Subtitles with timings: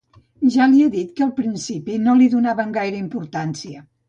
[0.53, 3.89] Ja li he dit que al principi no li donàvem gaire importància.